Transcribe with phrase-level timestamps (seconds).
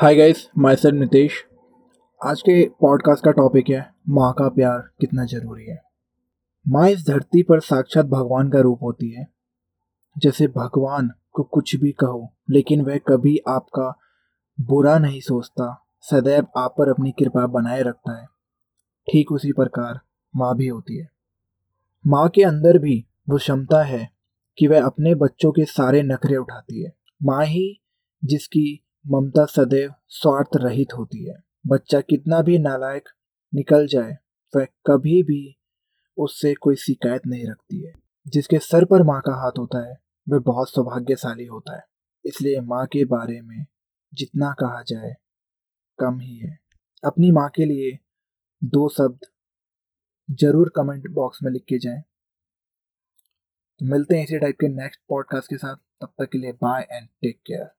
[0.00, 1.44] Hi guys my sir Nitesh
[2.24, 5.82] आज के podcast का टॉपिक है, माँ का प्यार कितना ज़रूरी है।
[6.68, 9.26] माँ इस धरती पर साक्षात भगवान का रूप होती है।
[10.18, 13.98] जैसे भगवान को कुछ भी कहो, लेकिन वह कभी आपका
[14.60, 18.26] बुरा नहीं सोचता, सदैव आप पर अपनी कृपा बनाए रखता है।
[19.10, 20.00] ठीक उसी प्रकार
[20.36, 21.08] माँ भी होती है।
[22.06, 24.10] माँ के अंदर भी वो क्षमता है
[24.58, 26.92] कि वह अपने बच्चों के सारे नखरे उठाती है।
[27.22, 27.82] माँ ही
[28.24, 31.34] जिसकी ममता सदैव स्वार्थ रहित होती है।
[31.66, 33.08] बच्चा कितना भी नालायक
[33.54, 34.16] निकल जाए,
[34.56, 35.56] वह कभी भी
[36.16, 37.92] उससे कोई शिकायत नहीं रखती है।
[38.26, 39.96] जिसके सर पर माँ का हाथ होता है,
[40.28, 41.82] वह बहुत सौभाग्यशाली होता है।
[42.24, 43.66] इसलिए माँ के बारे में
[44.14, 45.14] जितना कहा जाए,
[45.98, 46.58] कम ही है।
[47.04, 47.98] अपनी माँ के लिए
[48.64, 49.20] दो शब्द
[50.30, 52.02] ज़रूर कमेंट बॉक्स में लिख के जाएँ।
[53.78, 56.86] तो मिलते हैं इसी टाइप के नेक्स्ट पॉडकास्ट के साथ। तब तक के लिए बाय
[56.92, 57.77] एंड टेक केयर।